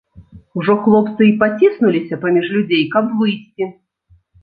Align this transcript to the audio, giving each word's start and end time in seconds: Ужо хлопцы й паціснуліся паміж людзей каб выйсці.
Ужо 0.59 0.73
хлопцы 0.85 1.21
й 1.27 1.37
паціснуліся 1.45 2.21
паміж 2.25 2.45
людзей 2.57 2.83
каб 2.99 3.17
выйсці. 3.23 3.73